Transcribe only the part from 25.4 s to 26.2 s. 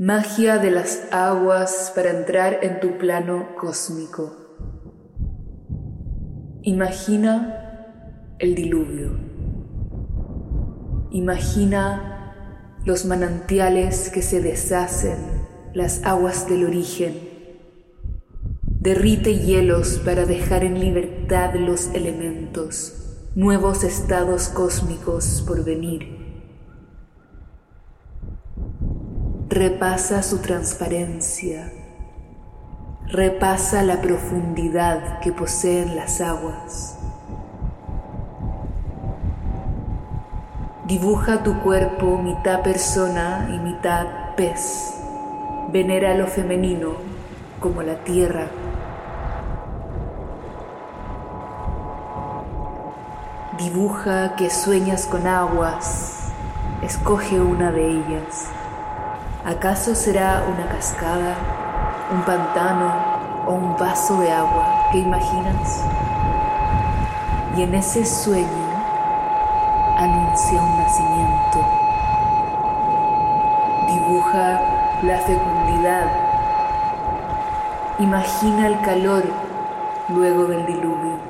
por venir